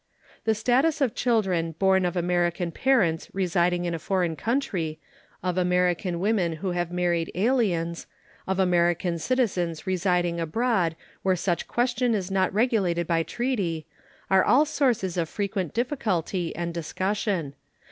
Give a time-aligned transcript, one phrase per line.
[0.45, 4.99] The status of children born of American parents residing in a foreign country,
[5.43, 8.07] of American women who have married aliens,
[8.47, 13.85] of American citizens residing abroad where such question is not regulated by treaty,
[14.31, 17.53] are all sources of frequent difficulty and discussion.